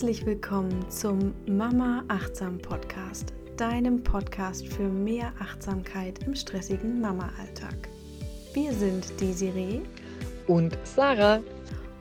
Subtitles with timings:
[0.00, 7.90] Herzlich willkommen zum Mama Achtsam Podcast, deinem Podcast für mehr Achtsamkeit im stressigen Mama-Alltag.
[8.54, 9.82] Wir sind Desiree
[10.46, 11.42] und Sarah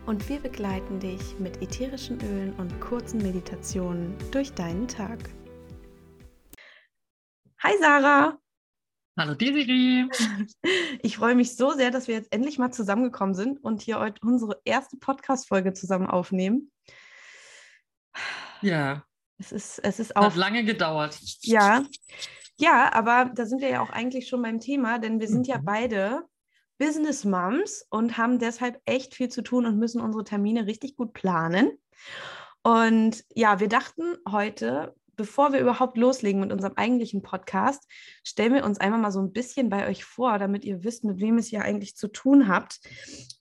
[0.05, 5.19] und wir begleiten dich mit ätherischen Ölen und kurzen Meditationen durch deinen Tag.
[7.61, 8.39] Hi Sarah!
[9.17, 10.05] Hallo Desiree!
[11.01, 14.21] Ich freue mich so sehr, dass wir jetzt endlich mal zusammengekommen sind und hier heute
[14.25, 16.71] unsere erste Podcast-Folge zusammen aufnehmen.
[18.61, 19.03] Ja.
[19.37, 20.23] Es ist, es ist auch.
[20.23, 21.17] Hat lange gedauert.
[21.41, 21.85] Ja.
[22.57, 25.53] Ja, aber da sind wir ja auch eigentlich schon beim Thema, denn wir sind mhm.
[25.53, 26.23] ja beide
[26.77, 31.13] Business Moms und haben deshalb echt viel zu tun und müssen unsere Termine richtig gut
[31.13, 31.71] planen.
[32.63, 37.85] Und ja, wir dachten heute, bevor wir überhaupt loslegen mit unserem eigentlichen Podcast,
[38.23, 41.19] stellen wir uns einmal mal so ein bisschen bei euch vor, damit ihr wisst, mit
[41.19, 42.79] wem es hier eigentlich zu tun habt.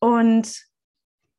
[0.00, 0.67] Und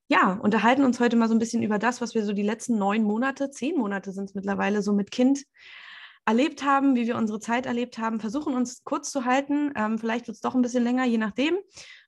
[0.10, 2.78] ja, unterhalten uns heute mal so ein bisschen über das, was wir so die letzten
[2.78, 5.46] neun Monate, zehn Monate sind es mittlerweile, so mit Kind
[6.26, 9.72] erlebt haben, wie wir unsere Zeit erlebt haben, versuchen uns kurz zu halten.
[9.76, 11.58] Ähm, vielleicht wird es doch ein bisschen länger, je nachdem.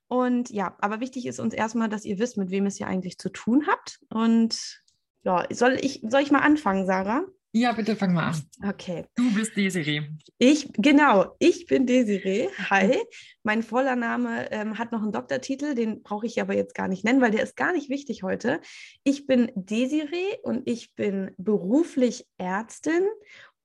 [0.08, 3.18] Und ja, aber wichtig ist uns erstmal, dass ihr wisst, mit wem es hier eigentlich
[3.18, 4.00] zu tun habt.
[4.10, 4.82] Und
[5.22, 7.24] ja, soll ich, soll ich mal anfangen, Sarah?
[7.54, 8.42] Ja, bitte fang mal an.
[8.66, 9.04] Okay.
[9.14, 10.08] Du bist Desiree.
[10.38, 12.48] Ich, genau, ich bin Desiree.
[12.70, 12.96] Hi.
[13.42, 17.04] Mein voller Name ähm, hat noch einen Doktortitel, den brauche ich aber jetzt gar nicht
[17.04, 18.62] nennen, weil der ist gar nicht wichtig heute.
[19.04, 23.02] Ich bin Desiree und ich bin beruflich Ärztin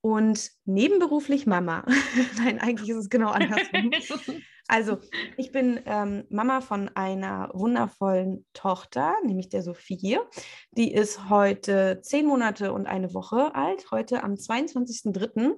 [0.02, 1.86] und nebenberuflich Mama.
[2.38, 3.92] Nein, eigentlich ist es genau andersrum.
[4.70, 4.98] Also,
[5.38, 10.20] ich bin ähm, Mama von einer wundervollen Tochter, nämlich der Sophie.
[10.72, 15.54] Die ist heute zehn Monate und eine Woche alt, heute am 22.03.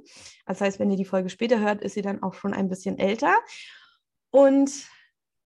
[0.45, 2.99] Das heißt, wenn ihr die Folge später hört, ist sie dann auch schon ein bisschen
[2.99, 3.35] älter.
[4.29, 4.71] Und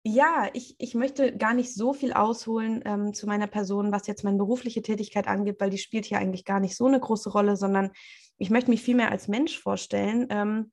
[0.04, 4.24] ja, ich, ich möchte gar nicht so viel ausholen ähm, zu meiner Person, was jetzt
[4.24, 7.58] meine berufliche Tätigkeit angeht, weil die spielt hier eigentlich gar nicht so eine große Rolle,
[7.58, 7.92] sondern
[8.38, 10.28] ich möchte mich vielmehr als Mensch vorstellen.
[10.30, 10.72] Ähm,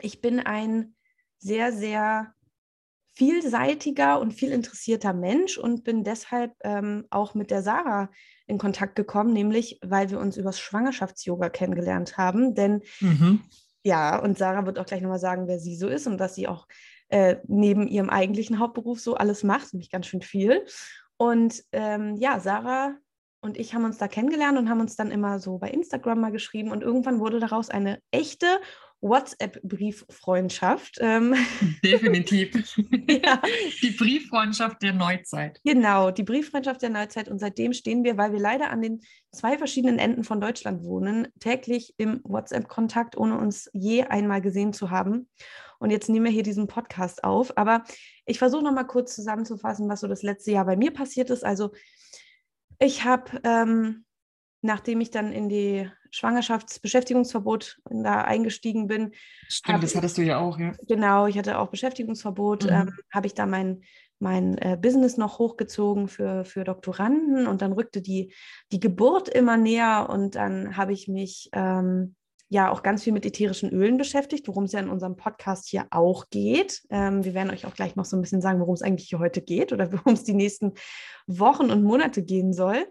[0.00, 0.96] ich bin ein
[1.42, 2.34] sehr, sehr
[3.14, 8.10] vielseitiger und viel interessierter Mensch und bin deshalb ähm, auch mit der Sarah
[8.46, 12.54] in Kontakt gekommen, nämlich weil wir uns übers Schwangerschafts-Yoga kennengelernt haben.
[12.54, 13.42] Denn mhm.
[13.84, 16.48] ja, und Sarah wird auch gleich nochmal sagen, wer sie so ist und was sie
[16.48, 16.66] auch
[17.08, 20.64] äh, neben ihrem eigentlichen Hauptberuf so alles macht, nämlich ganz schön viel.
[21.18, 22.96] Und ähm, ja, Sarah
[23.42, 26.32] und ich haben uns da kennengelernt und haben uns dann immer so bei Instagram mal
[26.32, 28.46] geschrieben und irgendwann wurde daraus eine echte
[29.02, 30.98] WhatsApp-Brieffreundschaft.
[31.00, 31.34] Ähm.
[31.84, 32.54] Definitiv.
[33.08, 33.42] ja.
[33.82, 35.60] Die Brieffreundschaft der Neuzeit.
[35.64, 37.28] Genau, die Brieffreundschaft der Neuzeit.
[37.28, 39.00] Und seitdem stehen wir, weil wir leider an den
[39.32, 44.90] zwei verschiedenen Enden von Deutschland wohnen, täglich im WhatsApp-Kontakt, ohne uns je einmal gesehen zu
[44.90, 45.28] haben.
[45.78, 47.58] Und jetzt nehmen wir hier diesen Podcast auf.
[47.58, 47.82] Aber
[48.24, 51.44] ich versuche noch mal kurz zusammenzufassen, was so das letzte Jahr bei mir passiert ist.
[51.44, 51.72] Also
[52.78, 54.04] ich habe, ähm,
[54.62, 59.12] nachdem ich dann in die Schwangerschaftsbeschäftigungsverbot da eingestiegen bin.
[59.48, 60.72] Stimmt, das hattest du ja auch, ja.
[60.86, 62.70] Genau, ich hatte auch Beschäftigungsverbot, mhm.
[62.70, 63.82] ähm, habe ich da mein,
[64.18, 68.32] mein äh, Business noch hochgezogen für, für Doktoranden und dann rückte die,
[68.70, 72.14] die Geburt immer näher und dann habe ich mich ähm,
[72.52, 75.86] ja auch ganz viel mit ätherischen Ölen beschäftigt, worum es ja in unserem Podcast hier
[75.90, 76.82] auch geht.
[76.90, 79.18] Ähm, wir werden euch auch gleich noch so ein bisschen sagen, worum es eigentlich hier
[79.18, 80.74] heute geht oder worum es die nächsten
[81.26, 82.86] Wochen und Monate gehen soll.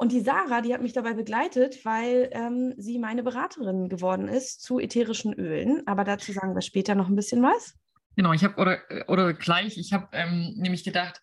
[0.00, 4.62] Und die Sarah, die hat mich dabei begleitet, weil ähm, sie meine Beraterin geworden ist
[4.62, 5.86] zu ätherischen Ölen.
[5.86, 7.74] Aber dazu sagen wir später noch ein bisschen was.
[8.16, 8.78] Genau, ich habe oder,
[9.08, 11.20] oder gleich, ich habe ähm, nämlich gedacht,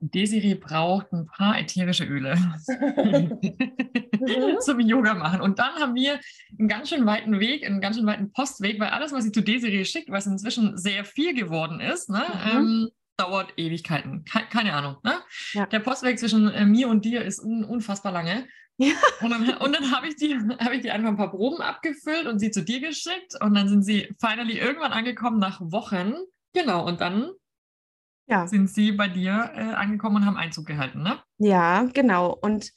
[0.00, 2.34] Desiree braucht ein paar ätherische Öle
[4.60, 5.40] zum Yoga machen.
[5.40, 6.20] Und dann haben wir
[6.58, 9.40] einen ganz schön weiten Weg, einen ganz schön weiten Postweg, weil alles, was sie zu
[9.40, 12.58] Desiree schickt, was inzwischen sehr viel geworden ist, ne, mhm.
[12.58, 12.90] ähm,
[13.20, 14.24] dauert Ewigkeiten.
[14.24, 14.96] Ke keine Ahnung.
[15.02, 15.14] Ne?
[15.52, 15.66] Ja.
[15.66, 18.48] Der Postweg zwischen äh, mir und dir ist un unfassbar lange.
[18.78, 18.94] Ja.
[19.20, 22.26] Und dann, und dann habe ich, die, hab ich die einfach ein paar Proben abgefüllt
[22.26, 23.36] und sie zu dir geschickt.
[23.40, 26.14] Und dann sind sie finally irgendwann angekommen nach Wochen.
[26.54, 27.30] Genau, und dann
[28.26, 28.46] ja.
[28.46, 31.18] sind sie bei dir äh, angekommen und haben Einzug gehalten, ne?
[31.38, 32.32] Ja, genau.
[32.40, 32.70] Und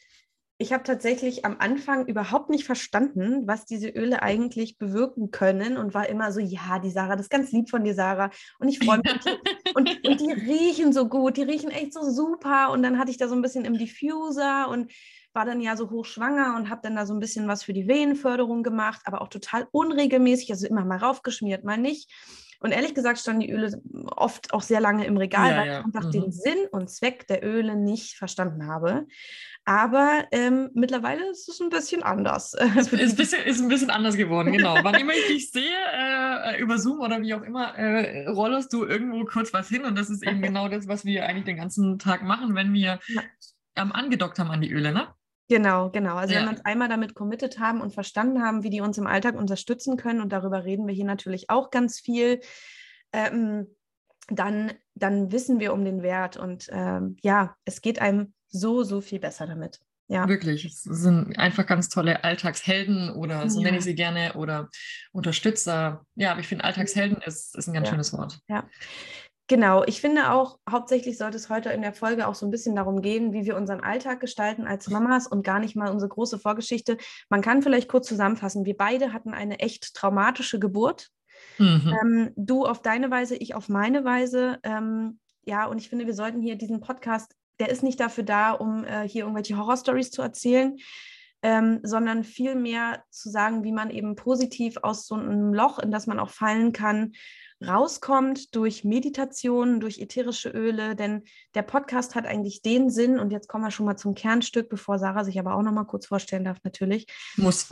[0.64, 5.94] ich habe tatsächlich am Anfang überhaupt nicht verstanden, was diese Öle eigentlich bewirken können und
[5.94, 8.32] war immer so, ja, die Sarah, das ist ganz lieb von dir, Sarah.
[8.60, 9.14] Und ich freue mich.
[9.76, 12.72] und, und die riechen so gut, die riechen echt so super.
[12.72, 14.90] Und dann hatte ich da so ein bisschen im Diffuser und
[15.34, 17.90] war dann ja so hochschwanger und habe dann da so ein bisschen was für die
[17.90, 22.10] Wehenförderung gemacht, aber auch total unregelmäßig, also immer mal raufgeschmiert, mal nicht.
[22.64, 23.82] Und ehrlich gesagt standen die Öle
[24.16, 26.12] oft auch sehr lange im Regal, ja, weil ich einfach mhm.
[26.12, 29.06] den Sinn und Zweck der Öle nicht verstanden habe.
[29.66, 32.54] Aber ähm, mittlerweile ist es ein bisschen anders.
[32.54, 34.76] ist, ein bisschen, ist ein bisschen anders geworden, genau.
[34.82, 38.86] Wann immer ich dich sehe, äh, über Zoom oder wie auch immer, äh, rollest du
[38.86, 39.84] irgendwo kurz was hin.
[39.84, 43.00] Und das ist eben genau das, was wir eigentlich den ganzen Tag machen, wenn wir
[43.08, 43.22] ja.
[43.76, 45.08] ähm, angedockt haben an die Öle, ne?
[45.54, 46.16] Genau, genau.
[46.16, 46.40] Also ja.
[46.40, 49.36] wenn wir uns einmal damit committed haben und verstanden haben, wie die uns im Alltag
[49.36, 52.42] unterstützen können, und darüber reden wir hier natürlich auch ganz viel,
[53.12, 53.68] ähm,
[54.30, 56.38] dann, dann wissen wir um den Wert.
[56.38, 59.80] Und ähm, ja, es geht einem so, so viel besser damit.
[60.08, 60.28] Ja.
[60.28, 63.66] Wirklich, es sind einfach ganz tolle Alltagshelden oder so ja.
[63.66, 64.70] nenne ich sie gerne oder
[65.12, 66.04] Unterstützer.
[66.16, 67.92] Ja, aber ich finde Alltagshelden ist, ist ein ganz ja.
[67.92, 68.40] schönes Wort.
[68.48, 68.68] Ja.
[69.48, 72.76] Genau, ich finde auch, hauptsächlich sollte es heute in der Folge auch so ein bisschen
[72.76, 76.40] darum gehen, wie wir unseren Alltag gestalten als Mamas und gar nicht mal unsere große
[76.40, 76.98] Vorgeschichte.
[77.30, 81.10] Man kann vielleicht kurz zusammenfassen, wir beide hatten eine echt traumatische Geburt.
[81.58, 81.94] Mhm.
[82.02, 84.60] Ähm, du auf deine Weise, ich auf meine Weise.
[84.64, 88.52] Ähm, ja, und ich finde, wir sollten hier diesen Podcast, der ist nicht dafür da,
[88.52, 90.78] um äh, hier irgendwelche Horrorstories zu erzählen,
[91.42, 96.08] ähm, sondern vielmehr zu sagen, wie man eben positiv aus so einem Loch, in das
[96.08, 97.12] man auch fallen kann,
[97.68, 101.24] rauskommt durch Meditation, durch ätherische Öle, denn
[101.56, 105.00] der Podcast hat eigentlich den Sinn, und jetzt kommen wir schon mal zum Kernstück, bevor
[105.00, 107.08] Sarah sich aber auch noch mal kurz vorstellen darf, natürlich.
[107.38, 107.68] Muss.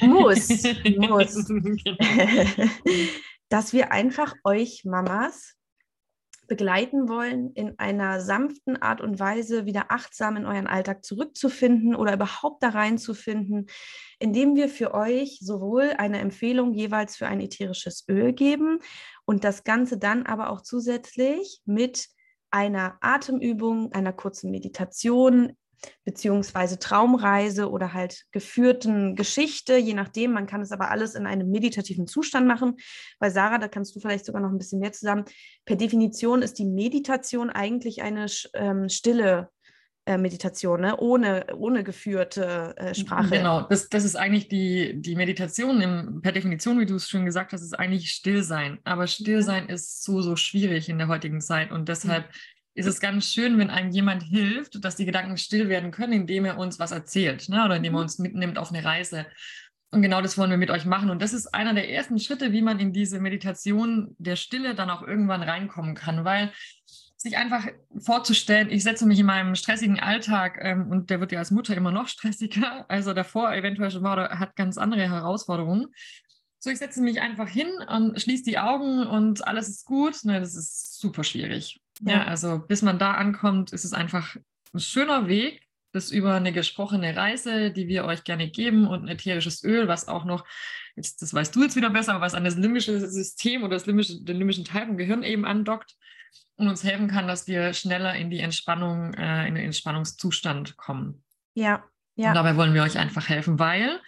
[0.00, 0.48] Muss,
[0.96, 1.46] muss.
[1.48, 1.98] Genau.
[3.48, 5.56] Dass wir einfach euch Mamas
[6.50, 12.14] begleiten wollen, in einer sanften Art und Weise wieder achtsam in euren Alltag zurückzufinden oder
[12.14, 13.66] überhaupt da reinzufinden,
[14.18, 18.80] indem wir für euch sowohl eine Empfehlung jeweils für ein ätherisches Öl geben
[19.30, 22.08] und das Ganze dann aber auch zusätzlich mit
[22.50, 25.52] einer Atemübung, einer kurzen Meditation
[26.04, 30.32] beziehungsweise Traumreise oder halt geführten Geschichte, je nachdem.
[30.32, 32.74] Man kann es aber alles in einem meditativen Zustand machen.
[33.20, 35.24] Bei Sarah, da kannst du vielleicht sogar noch ein bisschen mehr zusammen.
[35.64, 39.48] Per Definition ist die Meditation eigentlich eine ähm, stille
[40.06, 40.96] äh, Meditation, ne?
[40.98, 43.30] ohne, ohne geführte äh, Sprache.
[43.30, 47.24] Genau, das, das ist eigentlich die, die Meditation im, per Definition, wie du es schon
[47.24, 48.78] gesagt hast, ist eigentlich Stillsein.
[48.84, 52.34] Aber Stillsein ist so, so schwierig in der heutigen Zeit und deshalb mhm
[52.74, 56.44] ist es ganz schön, wenn einem jemand hilft, dass die Gedanken still werden können, indem
[56.44, 57.64] er uns was erzählt ne?
[57.64, 58.02] oder indem er mhm.
[58.04, 59.26] uns mitnimmt auf eine Reise.
[59.92, 61.10] Und genau das wollen wir mit euch machen.
[61.10, 64.88] Und das ist einer der ersten Schritte, wie man in diese Meditation der Stille dann
[64.88, 66.52] auch irgendwann reinkommen kann, weil
[67.20, 67.66] sich einfach
[67.98, 71.76] vorzustellen, ich setze mich in meinem stressigen Alltag ähm, und der wird ja als Mutter
[71.76, 75.88] immer noch stressiger, also davor eventuell schon war oder hat ganz andere Herausforderungen.
[76.58, 80.24] So, ich setze mich einfach hin und schließe die Augen und alles ist gut.
[80.24, 81.80] Ne, das ist super schwierig.
[82.00, 82.12] Ja.
[82.12, 84.36] ja, also bis man da ankommt, ist es einfach
[84.72, 89.08] ein schöner Weg, das über eine gesprochene Reise, die wir euch gerne geben und ein
[89.08, 90.46] ätherisches Öl, was auch noch,
[90.96, 94.22] jetzt, das weißt du jetzt wieder besser, was an das limbische System oder das limbische,
[94.22, 95.96] den limbischen Teil vom Gehirn eben andockt
[96.56, 101.22] und uns helfen kann, dass wir schneller in die Entspannung, äh, in den Entspannungszustand kommen.
[101.54, 101.84] Ja,
[102.16, 102.28] ja.
[102.28, 104.00] Und dabei wollen wir euch einfach helfen, weil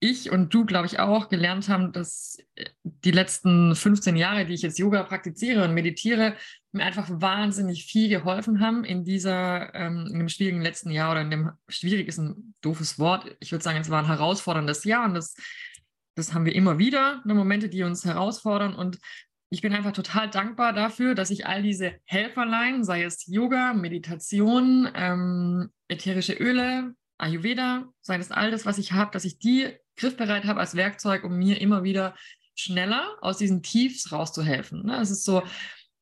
[0.00, 4.54] ich und du, glaube ich, auch gelernt haben, dass äh, die letzten 15 Jahre, die
[4.54, 6.36] ich jetzt Yoga praktiziere und meditiere,
[6.72, 11.22] mir einfach wahnsinnig viel geholfen haben in dieser, ähm, in dem schwierigen letzten Jahr oder
[11.22, 13.36] in dem schwierig ist ein doofes Wort.
[13.40, 15.34] Ich würde sagen, es war ein herausforderndes Jahr und das,
[16.14, 18.98] das haben wir immer wieder, ne, Momente, die uns herausfordern und
[19.50, 24.88] ich bin einfach total dankbar dafür, dass ich all diese Helferlein, sei es Yoga, Meditation,
[24.94, 30.44] ähm, ätherische Öle, Ayurveda, sei es all das, was ich habe, dass ich die griffbereit
[30.44, 32.14] habe als Werkzeug, um mir immer wieder
[32.54, 34.84] schneller aus diesen Tiefs rauszuhelfen.
[34.84, 35.00] Ne?
[35.00, 35.42] Es ist so,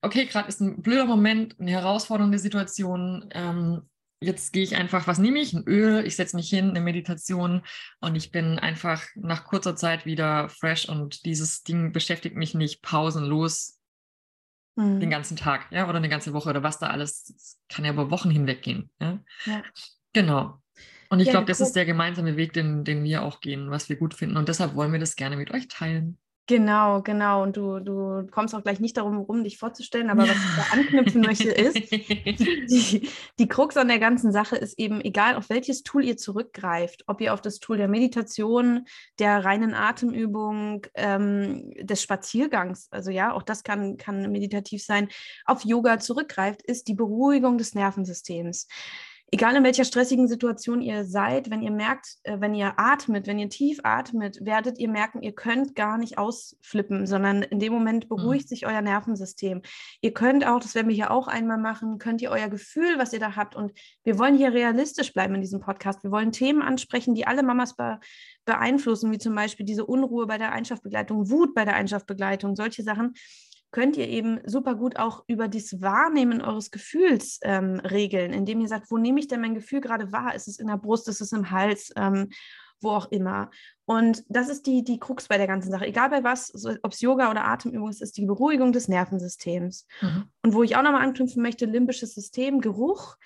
[0.02, 3.28] okay, gerade ist ein blöder Moment, eine herausfordernde Situation.
[3.32, 3.88] Ähm,
[4.20, 5.52] jetzt gehe ich einfach, was nehme ich?
[5.52, 7.62] Ein Öl, ich setze mich hin, eine Meditation
[8.00, 12.82] und ich bin einfach nach kurzer Zeit wieder fresh und dieses Ding beschäftigt mich nicht
[12.82, 13.78] pausenlos
[14.76, 15.00] mhm.
[15.00, 17.92] den ganzen Tag, ja, oder eine ganze Woche oder was da alles, das kann ja
[17.92, 18.90] über Wochen hinweg gehen.
[19.00, 19.18] Ja?
[19.44, 19.62] ja.
[20.12, 20.62] Genau.
[21.08, 23.88] Und ich ja, glaube, das ist der gemeinsame Weg, den, den wir auch gehen, was
[23.88, 24.36] wir gut finden.
[24.36, 26.18] Und deshalb wollen wir das gerne mit euch teilen.
[26.48, 27.42] Genau, genau.
[27.42, 30.62] Und du, du kommst auch gleich nicht darum herum, dich vorzustellen, aber was ich da
[30.72, 33.08] anknüpfen möchte, ist, die,
[33.40, 37.20] die Krux an der ganzen Sache ist eben, egal auf welches Tool ihr zurückgreift, ob
[37.20, 38.86] ihr auf das Tool der Meditation,
[39.18, 45.08] der reinen Atemübung, ähm, des Spaziergangs, also ja, auch das kann, kann meditativ sein,
[45.46, 48.68] auf Yoga zurückgreift, ist die Beruhigung des Nervensystems
[49.36, 53.38] egal in welcher stressigen Situation ihr seid, wenn ihr merkt, äh, wenn ihr atmet, wenn
[53.38, 58.04] ihr tief atmet, werdet ihr merken, ihr könnt gar nicht ausflippen, sondern in dem Moment
[58.04, 58.16] mhm.
[58.16, 58.48] beruhigt mhm.
[58.48, 59.60] sich euer Nervensystem.
[60.00, 63.12] Ihr könnt auch, das werden wir hier auch einmal machen, könnt ihr euer Gefühl, was
[63.12, 63.72] ihr da habt, und
[64.04, 66.02] wir wollen hier realistisch bleiben in diesem Podcast.
[66.02, 68.00] Wir wollen Themen ansprechen, die alle Mamas be
[68.46, 73.14] beeinflussen, wie zum Beispiel diese Unruhe bei der Einschlafbegleitung, Wut bei der Einschlafbegleitung, solche Sachen
[73.76, 78.68] könnt ihr eben super gut auch über das Wahrnehmen eures Gefühls ähm, regeln, indem ihr
[78.68, 80.34] sagt, wo nehme ich denn mein Gefühl gerade wahr?
[80.34, 82.30] Ist es in der Brust, ist es im Hals, ähm,
[82.80, 83.50] wo auch immer.
[83.84, 85.84] Und das ist die, die Krux bei der ganzen Sache.
[85.84, 89.86] Egal bei was, ob es Yoga oder Atemübung ist, ist die Beruhigung des Nervensystems.
[90.00, 90.24] Mhm.
[90.40, 93.16] Und wo ich auch nochmal anknüpfen möchte, limbisches System, Geruch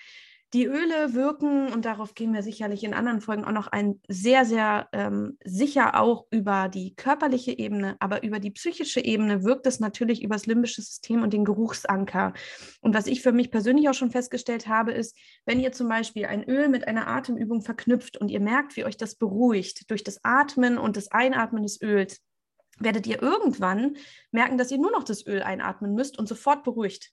[0.52, 4.45] Die Öle wirken, und darauf gehen wir sicherlich in anderen Folgen auch noch ein, sehr,
[4.45, 9.78] sehr ähm, sicher auch über die körperliche Ebene, aber über die psychische Ebene wirkt es
[9.78, 12.33] natürlich über das limbische System und den Geruchsanker.
[12.80, 15.16] Und was ich für mich persönlich auch schon festgestellt habe, ist,
[15.47, 18.97] wenn ihr zum Beispiel ein Öl mit einer Atemübung verknüpft und ihr merkt, wie euch
[18.97, 22.21] das beruhigt durch das Atmen und das Einatmen des Öls,
[22.80, 23.97] werdet ihr irgendwann
[24.33, 27.12] merken, dass ihr nur noch das Öl einatmen müsst und sofort beruhigt.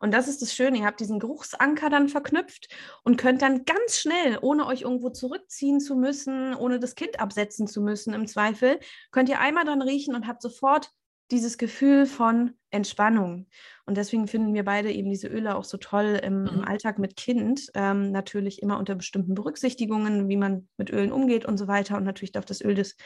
[0.00, 2.68] Und das ist das Schöne, ihr habt diesen Geruchsanker dann verknüpft
[3.04, 7.66] und könnt dann ganz schnell, ohne euch irgendwo zurückziehen zu müssen, ohne das Kind absetzen
[7.66, 8.78] zu müssen im Zweifel,
[9.10, 10.90] könnt ihr einmal dann riechen und habt sofort
[11.32, 13.46] dieses Gefühl von Entspannung.
[13.86, 16.64] Und deswegen finden wir beide eben diese Öle auch so toll im, im mhm.
[16.64, 17.68] Alltag mit Kind.
[17.74, 21.96] Ähm, natürlich immer unter bestimmten Berücksichtigungen, wie man mit Ölen umgeht und so weiter.
[21.96, 22.96] Und natürlich darf das Öl des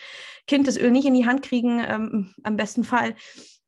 [0.46, 3.14] Kind das Öl nicht in die Hand kriegen, ähm, am besten Fall.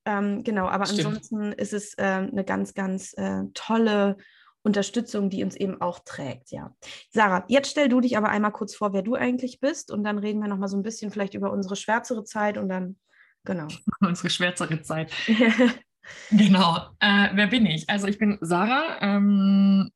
[0.08, 1.04] Ähm, genau, aber Stimmt.
[1.04, 4.16] ansonsten ist es äh, eine ganz, ganz äh, tolle
[4.62, 6.74] Unterstützung, die uns eben auch trägt, ja.
[7.10, 10.16] Sarah, jetzt stell du dich aber einmal kurz vor, wer du eigentlich bist und dann
[10.16, 12.96] reden wir noch mal so ein bisschen vielleicht über unsere schwärzere Zeit und dann,
[13.44, 13.68] genau.
[14.00, 15.12] unsere schwärzere Zeit.
[16.30, 16.78] genau.
[17.00, 17.90] Äh, wer bin ich?
[17.90, 19.90] Also ich bin Sarah, ähm,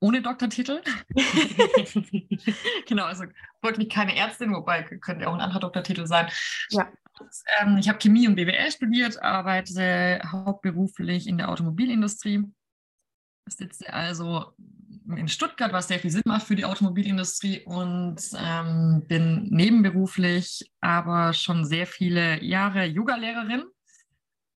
[0.00, 0.82] ohne Doktortitel.
[2.86, 3.24] genau, also
[3.62, 6.28] wirklich keine Ärztin, wobei könnte ja auch ein anderer Doktortitel sein.
[6.70, 6.90] Ja.
[7.60, 12.44] Ähm, ich habe Chemie und BWL studiert, arbeite hauptberuflich in der Automobilindustrie.
[13.48, 14.52] Sitze also
[15.16, 21.32] in Stuttgart, was sehr viel Sinn macht für die Automobilindustrie und ähm, bin nebenberuflich aber
[21.32, 23.64] schon sehr viele Jahre Yoga-Lehrerin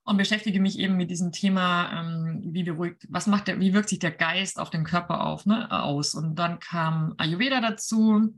[0.07, 3.89] und beschäftige mich eben mit diesem Thema, ähm, wie beruhigt, was macht der, wie wirkt
[3.89, 6.15] sich der Geist auf den Körper auf, ne, aus.
[6.15, 8.33] Und dann kam Ayurveda dazu,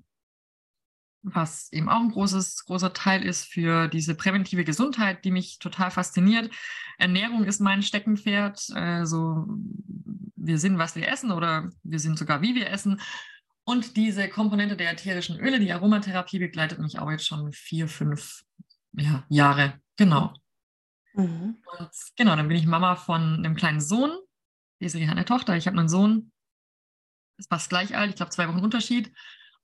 [1.22, 5.92] was eben auch ein großes, großer Teil ist für diese präventive Gesundheit, die mich total
[5.92, 6.50] fasziniert.
[6.98, 8.72] Ernährung ist mein Steckenpferd.
[8.74, 9.46] Also
[10.36, 13.00] wir sind, was wir essen oder wir sind sogar, wie wir essen.
[13.64, 18.42] Und diese Komponente der ätherischen Öle, die Aromatherapie, begleitet mich auch jetzt schon vier, fünf
[18.94, 19.80] ja, Jahre.
[19.98, 20.34] Genau.
[21.14, 21.58] Mhm.
[21.78, 24.12] Und genau, dann bin ich Mama von einem kleinen Sohn.
[24.82, 26.32] Desiree hat eine Tochter, ich habe einen Sohn.
[27.38, 29.12] Ist fast gleich alt, ich glaube zwei Wochen Unterschied.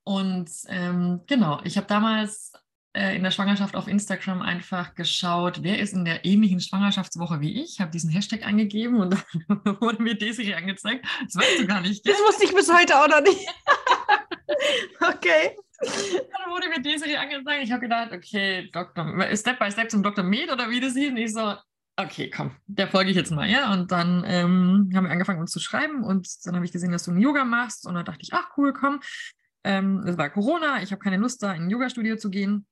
[0.03, 2.53] Und ähm, genau, ich habe damals
[2.95, 7.61] äh, in der Schwangerschaft auf Instagram einfach geschaut, wer ist in der ähnlichen Schwangerschaftswoche wie
[7.61, 9.11] ich, habe diesen Hashtag eingegeben und
[9.47, 11.05] dann wurde mir Desiree angezeigt.
[11.23, 12.07] Das weißt du gar nicht.
[12.07, 13.47] Das wusste ich bis heute auch noch nicht.
[15.01, 15.57] okay.
[15.82, 17.63] Dann wurde mir Desiree angezeigt.
[17.63, 20.24] Ich habe gedacht, okay, Doktor, Step by Step zum Dr.
[20.24, 21.10] Med oder wie das hieß.
[21.10, 21.55] Und ich so,
[21.98, 23.72] okay, komm, der folge ich jetzt mal, ja.
[23.74, 27.03] Und dann ähm, haben wir angefangen, uns zu schreiben und dann habe ich gesehen, dass
[27.03, 29.00] du ein Yoga machst und dann dachte ich, ach cool, komm,
[29.63, 32.65] ähm, war Corona, ich habe keine Lust, da in ein Yoga-Studio zu gehen,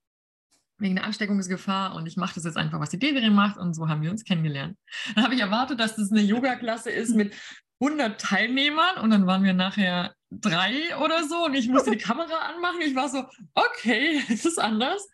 [0.77, 3.87] wegen der Ansteckungsgefahr und ich mache das jetzt einfach, was die Desiree macht und so
[3.87, 4.77] haben wir uns kennengelernt.
[5.15, 7.33] Dann habe ich erwartet, dass das eine Yoga-Klasse ist mit
[7.79, 12.49] 100 Teilnehmern und dann waren wir nachher drei oder so und ich musste die Kamera
[12.53, 12.81] anmachen.
[12.81, 13.23] Ich war so,
[13.53, 15.09] okay, es ist anders.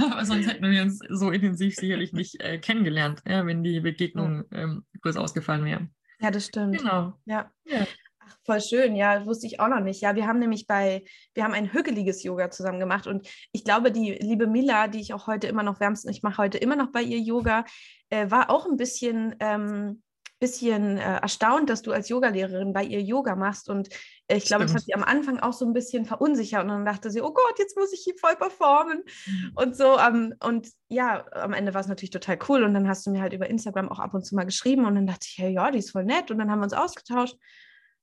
[0.00, 4.44] Aber sonst hätten wir uns so intensiv sicherlich nicht äh, kennengelernt, ja, wenn die Begegnung
[4.52, 5.88] ähm, kurz ausgefallen wäre.
[6.20, 6.78] Ja, das stimmt.
[6.78, 7.14] Genau.
[7.24, 7.50] Ja.
[7.64, 7.86] ja.
[8.20, 8.94] Ach, voll schön.
[8.94, 10.00] Ja, wusste ich auch noch nicht.
[10.00, 13.90] Ja, wir haben nämlich bei, wir haben ein hügeliges Yoga zusammen gemacht und ich glaube,
[13.90, 16.92] die liebe Mila, die ich auch heute immer noch wärmsten, ich mache heute immer noch
[16.92, 17.64] bei ihr Yoga,
[18.10, 20.02] äh, war auch ein bisschen, ähm,
[20.42, 23.68] bisschen äh, erstaunt, dass du als Yogalehrerin bei ihr Yoga machst.
[23.70, 23.88] Und
[24.26, 26.62] äh, ich glaube, das hat sie am Anfang auch so ein bisschen verunsichert.
[26.62, 29.04] Und dann dachte sie, oh Gott, jetzt muss ich hier voll performen.
[29.26, 29.52] Mhm.
[29.54, 29.98] und so.
[29.98, 32.64] Ähm, und ja, am Ende war es natürlich total cool.
[32.64, 34.84] Und dann hast du mir halt über Instagram auch ab und zu mal geschrieben.
[34.84, 36.32] Und dann dachte ich, hey, ja, die ist voll nett.
[36.32, 37.36] Und dann haben wir uns ausgetauscht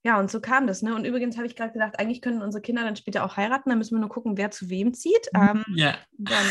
[0.03, 0.81] ja, und so kam das.
[0.81, 0.95] Ne?
[0.95, 3.69] Und übrigens habe ich gerade gedacht, eigentlich können unsere Kinder dann später auch heiraten.
[3.69, 5.29] Dann müssen wir nur gucken, wer zu wem zieht.
[5.33, 5.41] Mhm.
[5.41, 5.97] Ähm, ja.
[6.17, 6.45] Dann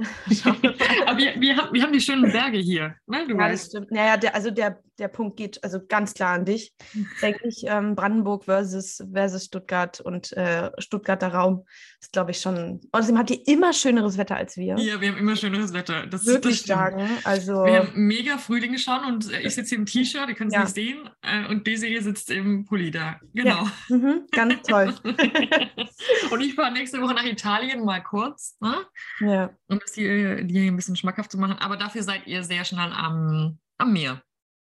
[1.06, 2.96] Aber wir, wir, haben, wir haben die schönen Berge hier.
[3.06, 3.26] Ne?
[3.28, 3.64] ja, weißt.
[3.64, 3.90] das stimmt.
[3.90, 6.74] Naja, der, also der, der Punkt geht also ganz klar an dich.
[7.22, 11.64] Denke ich, ähm, Brandenburg versus, versus Stuttgart und äh, Stuttgarter Raum
[12.00, 12.80] ist, glaube ich, schon.
[12.92, 14.76] Außerdem habt ihr immer schöneres Wetter als wir.
[14.78, 16.06] Ja, wir haben immer schöneres Wetter.
[16.06, 17.08] Das, Wirklich das sagen.
[17.24, 20.54] Also, wir haben mega Frühling schon und ich sitze hier im T-Shirt, ihr könnt es
[20.54, 20.62] ja.
[20.62, 21.10] nicht sehen.
[21.22, 23.20] Äh, und Desiree sitzt im Pulli da.
[23.34, 23.64] Genau.
[23.64, 23.96] Ja.
[23.96, 24.94] Mhm, ganz toll.
[26.30, 28.56] und ich fahre nächste Woche nach Italien mal kurz.
[28.60, 28.74] Ne?
[29.20, 29.50] Ja.
[29.68, 31.56] Um das hier, hier ein bisschen schmackhaft zu machen.
[31.58, 34.22] Aber dafür seid ihr sehr schnell am, am Meer.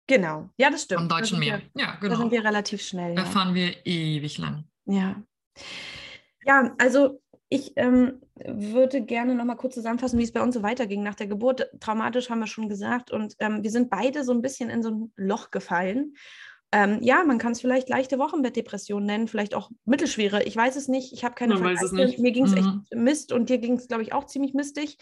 [0.07, 1.01] Genau, ja, das stimmt.
[1.01, 1.63] Am Deutschen Meer.
[1.73, 2.15] Wir, ja, genau.
[2.15, 3.15] Da sind wir relativ schnell.
[3.15, 3.29] Da ja.
[3.29, 4.65] fahren wir ewig lang.
[4.87, 5.23] Ja.
[6.45, 10.63] Ja, also ich ähm, würde gerne noch mal kurz zusammenfassen, wie es bei uns so
[10.63, 11.71] weiterging nach der Geburt.
[11.81, 14.91] Traumatisch haben wir schon gesagt und ähm, wir sind beide so ein bisschen in so
[14.91, 16.15] ein Loch gefallen
[16.75, 20.43] ähm, ja, man kann es vielleicht leichte Wochenbettdepression nennen, vielleicht auch mittelschwere.
[20.43, 21.13] Ich weiß es nicht.
[21.13, 22.21] Ich habe keine Vergleiche.
[22.21, 22.57] Mir ging es mhm.
[22.57, 24.99] echt Mist und dir ging es, glaube ich, auch ziemlich mistig.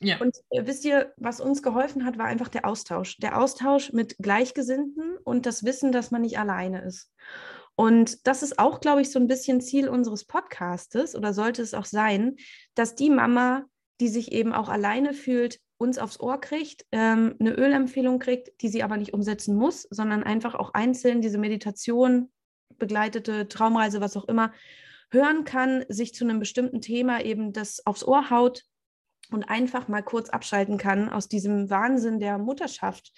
[0.00, 0.20] Ja.
[0.20, 3.16] Und äh, wisst ihr, was uns geholfen hat, war einfach der Austausch.
[3.16, 7.10] Der Austausch mit Gleichgesinnten und das Wissen, dass man nicht alleine ist.
[7.76, 11.72] Und das ist auch, glaube ich, so ein bisschen Ziel unseres Podcastes oder sollte es
[11.72, 12.36] auch sein,
[12.74, 13.64] dass die Mama,
[14.00, 18.68] die sich eben auch alleine fühlt, uns aufs Ohr kriegt, ähm, eine Ölempfehlung kriegt, die
[18.68, 22.30] sie aber nicht umsetzen muss, sondern einfach auch einzeln diese Meditation,
[22.78, 24.52] begleitete Traumreise, was auch immer,
[25.10, 28.64] hören kann, sich zu einem bestimmten Thema eben das aufs Ohr haut
[29.30, 33.12] und einfach mal kurz abschalten kann aus diesem Wahnsinn der Mutterschaft.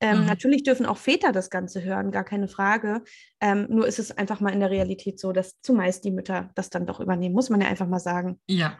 [0.00, 0.26] Ähm, mhm.
[0.26, 3.02] Natürlich dürfen auch Väter das Ganze hören, gar keine Frage.
[3.40, 6.70] Ähm, nur ist es einfach mal in der Realität so, dass zumeist die Mütter das
[6.70, 8.40] dann doch übernehmen, muss man ja einfach mal sagen.
[8.46, 8.78] Ja.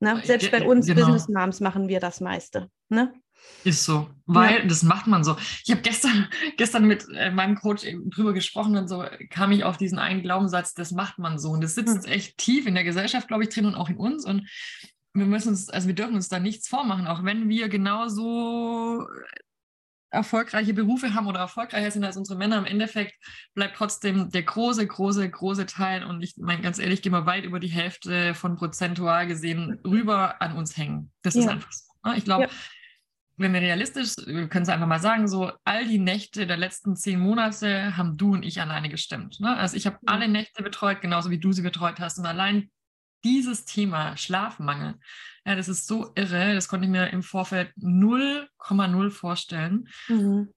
[0.00, 0.20] Ne?
[0.24, 1.00] Selbst bei uns genau.
[1.00, 2.70] Business Moms machen wir das meiste.
[2.88, 3.12] Ne?
[3.64, 4.66] Ist so, weil ja.
[4.66, 5.36] das macht man so.
[5.64, 9.76] Ich habe gestern, gestern mit äh, meinem Coach drüber gesprochen und so kam ich auf
[9.76, 11.50] diesen einen Glaubenssatz, das macht man so.
[11.50, 12.12] Und das sitzt hm.
[12.12, 14.24] echt tief in der Gesellschaft, glaube ich, drin und auch in uns.
[14.24, 14.48] Und
[15.12, 19.06] wir müssen uns, also wir dürfen uns da nichts vormachen, auch wenn wir genauso
[20.10, 22.58] erfolgreiche Berufe haben oder erfolgreicher sind als unsere Männer.
[22.58, 23.14] Im Endeffekt
[23.54, 27.44] bleibt trotzdem der große, große, große Teil und ich meine ganz ehrlich, gehen wir weit
[27.44, 31.12] über die Hälfte von prozentual gesehen rüber an uns hängen.
[31.22, 31.42] Das ja.
[31.42, 31.84] ist einfach so.
[32.04, 32.16] Ne?
[32.16, 32.50] Ich glaube, ja.
[33.36, 36.96] wenn wir realistisch, wir können es einfach mal sagen, so all die Nächte der letzten
[36.96, 39.38] zehn Monate haben du und ich alleine gestimmt.
[39.40, 39.56] Ne?
[39.56, 40.08] Also ich habe mhm.
[40.08, 42.70] alle Nächte betreut, genauso wie du sie betreut hast und allein
[43.24, 44.94] dieses Thema Schlafmangel,
[45.44, 50.52] ja, das ist so irre, das konnte ich mir im Vorfeld 0,0 vorstellen, mhm.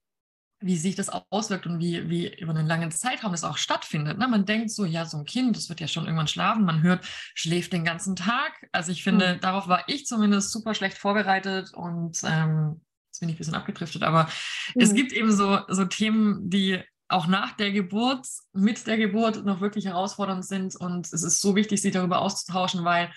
[0.60, 4.18] wie sich das auswirkt und wie, wie über einen langen Zeitraum das auch stattfindet.
[4.18, 4.28] Ne?
[4.28, 7.06] Man denkt so, ja, so ein Kind, das wird ja schon irgendwann schlafen, man hört,
[7.34, 8.68] schläft den ganzen Tag.
[8.72, 9.40] Also ich finde, mhm.
[9.40, 14.02] darauf war ich zumindest super schlecht vorbereitet und ähm, jetzt bin ich ein bisschen abgedriftet,
[14.02, 14.28] aber
[14.74, 14.82] mhm.
[14.82, 19.60] es gibt eben so, so Themen, die auch nach der Geburt, mit der Geburt noch
[19.60, 20.76] wirklich herausfordernd sind.
[20.76, 23.12] Und es ist so wichtig, sich darüber auszutauschen, weil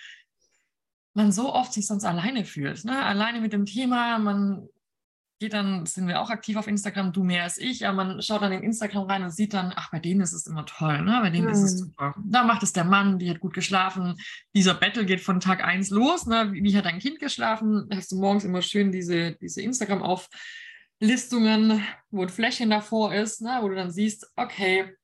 [1.13, 2.85] man so oft sich sonst alleine fühlt.
[2.85, 3.03] Ne?
[3.03, 4.67] Alleine mit dem Thema, man
[5.39, 8.41] geht dann, sind wir auch aktiv auf Instagram, du mehr als ich, aber man schaut
[8.41, 11.19] dann in Instagram rein und sieht dann, ach, bei denen ist es immer toll, ne?
[11.21, 11.51] bei denen mhm.
[11.51, 11.77] ist es hm.
[11.77, 12.15] super.
[12.25, 14.15] Da macht es der Mann, die hat gut geschlafen.
[14.55, 16.25] Dieser Battle geht von Tag 1 los.
[16.25, 16.51] Ne?
[16.53, 17.87] Wie, wie hat dein Kind geschlafen?
[17.93, 20.27] Hast du morgens immer schön diese, diese Instagram auf
[20.99, 24.95] Listungen, wo ein Fläschchen davor ist, ne, wo du dann siehst, okay,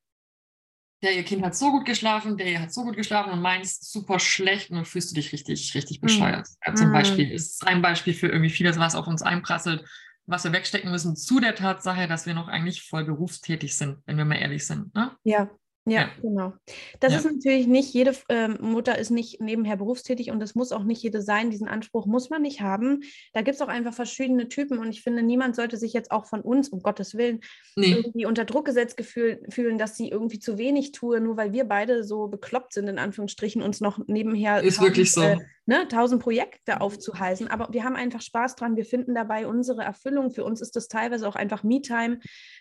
[1.04, 3.80] der ihr Kind hat so gut geschlafen, der ihr hat so gut geschlafen und meins
[3.92, 6.08] super schlecht und dann fühlst du dich richtig, richtig mhm.
[6.08, 6.48] bescheuert.
[6.48, 6.56] Mhm.
[6.66, 9.86] Ja, zum Beispiel ist ein Beispiel für irgendwie vieles, was auf uns einprasselt,
[10.26, 14.18] was wir wegstecken müssen zu der Tatsache, dass wir noch eigentlich voll berufstätig sind, wenn
[14.18, 14.96] wir mal ehrlich sind.
[14.96, 15.12] Ne?
[15.24, 15.50] Ja,
[15.86, 16.54] ja, ja, genau.
[17.00, 17.20] Das ja.
[17.20, 21.04] ist natürlich nicht, jede äh, Mutter ist nicht nebenher berufstätig und das muss auch nicht
[21.04, 21.50] jede sein.
[21.50, 23.02] Diesen Anspruch muss man nicht haben.
[23.34, 26.26] Da gibt es auch einfach verschiedene Typen und ich finde, niemand sollte sich jetzt auch
[26.26, 27.42] von uns, um Gottes Willen,
[27.76, 27.92] nee.
[27.92, 31.66] irgendwie unter Druck gesetzt gefühl, fühlen, dass sie irgendwie zu wenig tue, nur weil wir
[31.66, 35.22] beide so bekloppt sind, in Anführungsstrichen, uns noch nebenher ist tausend, wirklich so.
[35.22, 37.48] Äh, ne, tausend Projekte aufzuhalsen.
[37.48, 38.76] Aber wir haben einfach Spaß dran.
[38.76, 40.32] Wir finden dabei unsere Erfüllung.
[40.32, 42.20] Für uns ist das teilweise auch einfach Me-Time,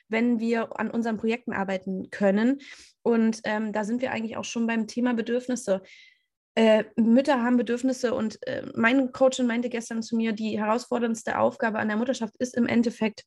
[0.09, 2.61] wenn wir an unseren Projekten arbeiten können.
[3.03, 5.83] Und ähm, da sind wir eigentlich auch schon beim Thema Bedürfnisse.
[6.55, 11.79] Äh, Mütter haben Bedürfnisse und äh, mein Coachin meinte gestern zu mir, die herausforderndste Aufgabe
[11.79, 13.25] an der Mutterschaft ist im Endeffekt,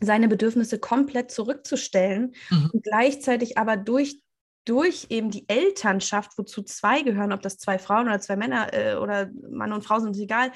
[0.00, 2.70] seine Bedürfnisse komplett zurückzustellen mhm.
[2.72, 4.20] und gleichzeitig aber durch
[4.66, 8.96] durch eben die Elternschaft, wozu zwei gehören, ob das zwei Frauen oder zwei Männer äh,
[8.96, 10.50] oder Mann und Frau sind, ist egal,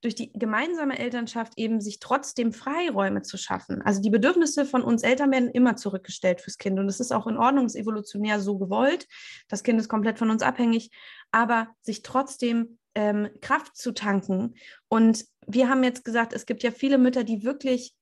[0.00, 3.82] durch die gemeinsame Elternschaft eben sich trotzdem Freiräume zu schaffen.
[3.82, 7.26] Also die Bedürfnisse von uns Eltern werden immer zurückgestellt fürs Kind und das ist auch
[7.26, 9.06] in Ordnung, ist evolutionär so gewollt.
[9.48, 10.90] Das Kind ist komplett von uns abhängig,
[11.32, 14.54] aber sich trotzdem ähm, Kraft zu tanken.
[14.88, 17.94] Und wir haben jetzt gesagt, es gibt ja viele Mütter, die wirklich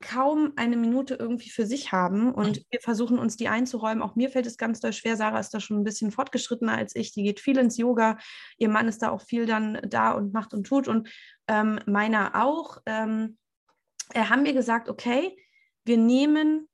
[0.00, 2.64] kaum eine Minute irgendwie für sich haben und mhm.
[2.70, 4.02] wir versuchen uns die einzuräumen.
[4.02, 5.16] Auch mir fällt es ganz doll schwer.
[5.16, 7.12] Sarah ist da schon ein bisschen fortgeschrittener als ich.
[7.12, 8.18] Die geht viel ins Yoga.
[8.56, 11.08] Ihr Mann ist da auch viel dann da und macht und tut und
[11.48, 12.78] ähm, meiner auch.
[12.86, 13.36] Ähm,
[14.14, 15.36] äh, haben wir gesagt, okay,
[15.84, 16.68] wir nehmen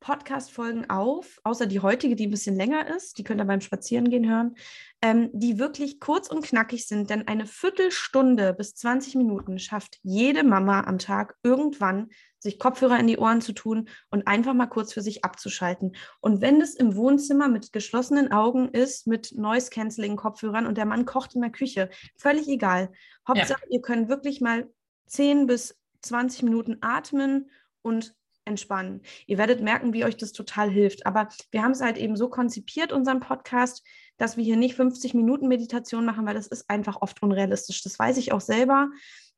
[0.00, 4.28] Podcast-Folgen auf, außer die heutige, die ein bisschen länger ist, die könnt ihr beim Spazierengehen
[4.28, 4.56] hören,
[5.02, 10.42] ähm, die wirklich kurz und knackig sind, denn eine Viertelstunde bis 20 Minuten schafft jede
[10.42, 12.08] Mama am Tag irgendwann,
[12.38, 15.94] sich Kopfhörer in die Ohren zu tun und einfach mal kurz für sich abzuschalten.
[16.20, 21.34] Und wenn das im Wohnzimmer mit geschlossenen Augen ist, mit Noise-Canceling-Kopfhörern und der Mann kocht
[21.34, 22.90] in der Küche, völlig egal.
[23.28, 23.76] Hauptsache, ja.
[23.76, 24.70] ihr könnt wirklich mal
[25.06, 27.50] 10 bis 20 Minuten atmen
[27.82, 28.14] und
[28.50, 29.00] entspannen.
[29.26, 31.06] Ihr werdet merken, wie euch das total hilft.
[31.06, 33.82] Aber wir haben es halt eben so konzipiert, unseren Podcast,
[34.18, 37.82] dass wir hier nicht 50 Minuten Meditation machen, weil das ist einfach oft unrealistisch.
[37.82, 38.90] Das weiß ich auch selber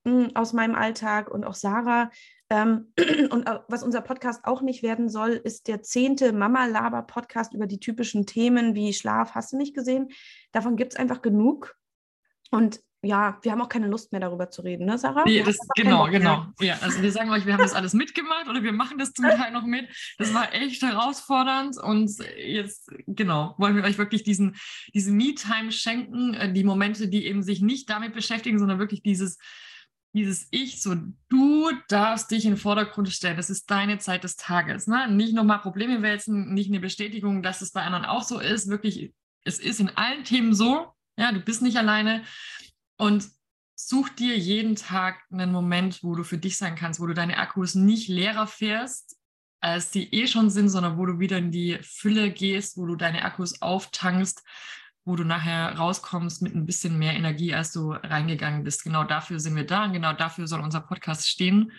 [0.05, 2.11] mh, hm, aus meinem Alltag und auch Sarah.
[2.51, 2.93] Ähm,
[3.31, 8.27] und was unser Podcast auch nicht werden soll, ist der zehnte Mama-Laber-Podcast über die typischen
[8.27, 9.35] Themen wie Schlaf.
[9.35, 10.09] Hast du nicht gesehen?
[10.53, 11.77] Davon gibt es einfach genug.
[12.51, 15.25] Und ja, wir haben auch keine Lust mehr darüber zu reden, ne, Sarah?
[15.25, 16.47] Nee, das, genau, genau.
[16.61, 19.25] Ja, also wir sagen euch, wir haben das alles mitgemacht oder wir machen das zum
[19.25, 19.89] Teil noch mit.
[20.19, 24.57] Das war echt herausfordernd und jetzt, genau, wollen wir euch wirklich diesen,
[24.95, 29.37] diese Me-Time schenken, äh, die Momente, die eben sich nicht damit beschäftigen, sondern wirklich dieses,
[30.15, 30.95] dieses Ich, so
[31.29, 33.37] du darfst dich in den Vordergrund stellen.
[33.37, 34.87] Das ist deine Zeit des Tages.
[34.87, 35.11] Ne?
[35.11, 38.69] Nicht nochmal Probleme wälzen, nicht eine Bestätigung, dass es bei anderen auch so ist.
[38.69, 39.13] Wirklich,
[39.45, 40.93] es ist in allen Themen so.
[41.17, 42.23] Ja, du bist nicht alleine.
[42.97, 43.29] Und
[43.75, 47.39] such dir jeden Tag einen Moment, wo du für dich sein kannst, wo du deine
[47.39, 49.17] Akkus nicht leerer fährst,
[49.61, 52.97] als die eh schon sind, sondern wo du wieder in die Fülle gehst, wo du
[52.97, 54.43] deine Akkus auftankst,
[55.05, 58.85] wo du nachher rauskommst mit ein bisschen mehr Energie, als du reingegangen bist.
[58.85, 61.73] Genau dafür sind wir da und genau dafür soll unser Podcast stehen.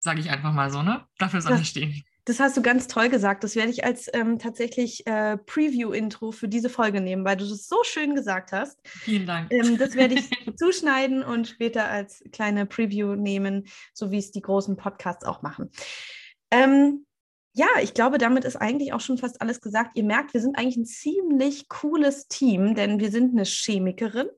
[0.00, 1.06] Sage ich einfach mal so, ne?
[1.18, 2.04] Dafür soll er stehen.
[2.26, 3.44] Das hast du ganz toll gesagt.
[3.44, 7.68] Das werde ich als ähm, tatsächlich äh, Preview-Intro für diese Folge nehmen, weil du das
[7.68, 8.78] so schön gesagt hast.
[8.84, 9.52] Vielen Dank.
[9.52, 14.40] Ähm, das werde ich zuschneiden und später als kleine Preview nehmen, so wie es die
[14.40, 15.70] großen Podcasts auch machen.
[16.50, 17.04] Ähm,
[17.52, 19.92] ja, ich glaube, damit ist eigentlich auch schon fast alles gesagt.
[19.94, 24.28] Ihr merkt, wir sind eigentlich ein ziemlich cooles Team, denn wir sind eine Chemikerin,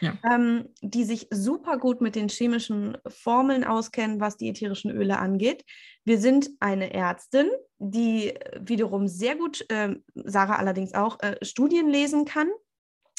[0.00, 0.18] ja.
[0.30, 5.64] ähm, die sich super gut mit den chemischen Formeln auskennen, was die ätherischen Öle angeht.
[6.04, 12.24] Wir sind eine Ärztin, die wiederum sehr gut, äh, Sarah allerdings auch, äh, Studien lesen
[12.24, 12.48] kann,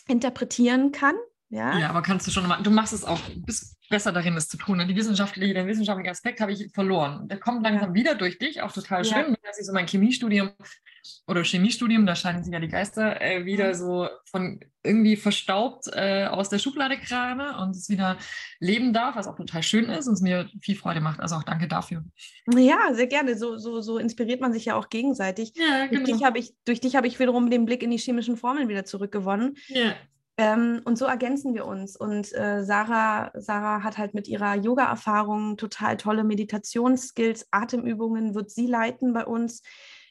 [0.08, 1.16] interpretieren kann.
[1.50, 1.80] Ja?
[1.80, 4.58] ja, aber kannst du schon mal, du machst es auch, bist besser darin, das zu
[4.58, 4.80] tun.
[4.80, 7.28] Und die wissenschaftliche, den wissenschaftlichen Aspekt habe ich verloren.
[7.28, 9.32] Der kommt langsam wieder durch dich, auch total schön.
[9.32, 9.36] Ja.
[9.44, 10.52] Dass ich so mein Chemiestudium
[11.28, 16.26] oder Chemiestudium, da scheinen sich ja die Geister äh, wieder so von irgendwie verstaubt äh,
[16.26, 18.18] aus der Schublade krame und es wieder
[18.60, 21.20] leben darf, was auch total schön ist und es mir viel Freude macht.
[21.20, 22.04] Also auch danke dafür.
[22.56, 23.38] Ja, sehr gerne.
[23.38, 25.54] So, so, so inspiriert man sich ja auch gegenseitig.
[25.56, 26.04] Ja, genau.
[26.04, 28.70] Durch dich habe ich, durch dich hab ich wiederum den Blick in die chemischen Formeln
[28.70, 29.58] wieder zurückgewonnen.
[29.68, 29.96] Ja.
[30.40, 31.98] Ähm, und so ergänzen wir uns.
[31.98, 38.66] Und äh, Sarah, Sarah hat halt mit ihrer Yoga-Erfahrung total tolle Meditationsskills, Atemübungen wird sie
[38.66, 39.64] leiten bei uns.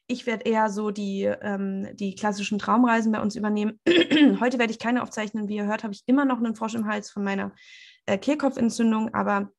[0.07, 3.81] Ich werde eher so die, ähm, die klassischen Traumreisen bei uns übernehmen.
[4.41, 5.49] Heute werde ich keine aufzeichnen.
[5.49, 7.53] Wie ihr hört, habe ich immer noch einen Frosch im Hals von meiner
[8.05, 9.51] äh, Kehlkopfentzündung, aber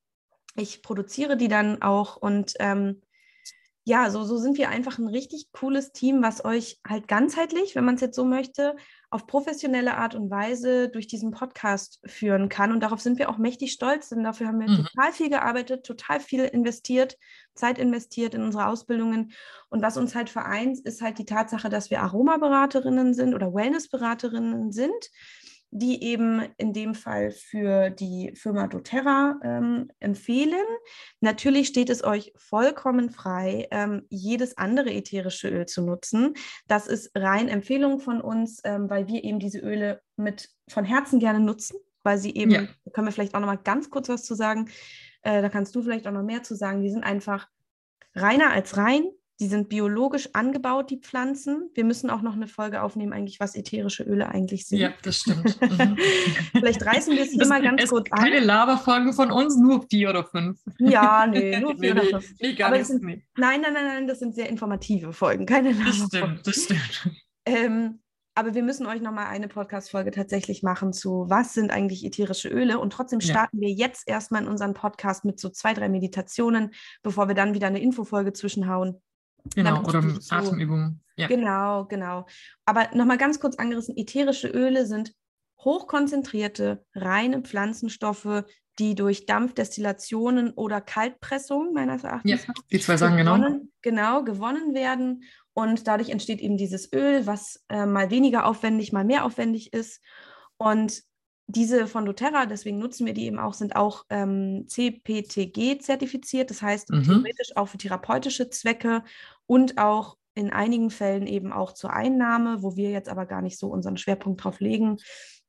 [0.55, 3.01] ich produziere die dann auch und ähm,
[3.85, 7.85] ja, so, so sind wir einfach ein richtig cooles Team, was euch halt ganzheitlich, wenn
[7.85, 8.75] man es jetzt so möchte,
[9.09, 12.71] auf professionelle Art und Weise durch diesen Podcast führen kann.
[12.71, 14.85] Und darauf sind wir auch mächtig stolz, denn dafür haben wir mhm.
[14.85, 17.17] total viel gearbeitet, total viel investiert,
[17.55, 19.31] Zeit investiert in unsere Ausbildungen.
[19.69, 24.71] Und was uns halt vereint, ist halt die Tatsache, dass wir Aromaberaterinnen sind oder Wellnessberaterinnen
[24.71, 25.09] sind
[25.71, 30.65] die eben in dem Fall für die Firma doTERRA ähm, empfehlen.
[31.19, 36.33] Natürlich steht es euch vollkommen frei, ähm, jedes andere ätherische Öl zu nutzen.
[36.67, 41.19] Das ist rein Empfehlung von uns, ähm, weil wir eben diese Öle mit von Herzen
[41.19, 42.61] gerne nutzen, weil sie eben, ja.
[42.85, 44.69] da können wir vielleicht auch noch mal ganz kurz was zu sagen,
[45.21, 47.47] äh, da kannst du vielleicht auch noch mehr zu sagen, die sind einfach
[48.15, 49.03] reiner als rein,
[49.39, 51.69] die sind biologisch angebaut, die Pflanzen.
[51.73, 54.79] Wir müssen auch noch eine Folge aufnehmen, eigentlich, was ätherische Öle eigentlich sind.
[54.79, 55.59] Ja, das stimmt.
[55.61, 55.97] Mhm.
[56.51, 58.19] Vielleicht reißen wir es hier das, mal ganz kurz an.
[58.19, 60.59] Keine Laberfolgen von uns, nur vier oder fünf.
[60.79, 62.39] Ja, nee, nur vier nee, oder fünf.
[62.41, 63.23] Nee, gar nicht, sind, nee.
[63.37, 66.41] Nein, nein, nein, nein, das sind sehr informative Folgen, keine Laberfolgen.
[66.43, 67.17] Das stimmt, das stimmt.
[67.45, 67.99] Ähm,
[68.35, 72.79] aber wir müssen euch nochmal eine Podcast-Folge tatsächlich machen zu, was sind eigentlich ätherische Öle.
[72.79, 73.67] Und trotzdem starten ja.
[73.67, 76.71] wir jetzt erstmal in unseren Podcast mit so zwei, drei Meditationen,
[77.03, 79.01] bevor wir dann wieder eine Infofolge zwischenhauen.
[79.55, 81.01] Genau, oder so, Atemübungen.
[81.15, 81.27] Ja.
[81.27, 82.25] Genau, genau.
[82.65, 85.13] Aber nochmal ganz kurz angerissen, ätherische Öle sind
[85.59, 88.43] hochkonzentrierte, reine Pflanzenstoffe,
[88.79, 93.35] die durch Dampfdestillationen oder Kaltpressung meines Erachtens ja, die zwei genau.
[93.35, 94.21] gewonnen, genau.
[94.21, 95.23] genau gewonnen werden
[95.53, 100.01] und dadurch entsteht eben dieses Öl, was äh, mal weniger aufwendig, mal mehr aufwendig ist
[100.57, 101.03] und
[101.49, 106.61] diese von doTERRA, deswegen nutzen wir die eben auch, sind auch ähm, CPTG zertifiziert, das
[106.61, 107.03] heißt mhm.
[107.03, 109.03] theoretisch auch für therapeutische Zwecke
[109.47, 113.57] und auch in einigen Fällen eben auch zur Einnahme, wo wir jetzt aber gar nicht
[113.57, 114.97] so unseren Schwerpunkt drauf legen,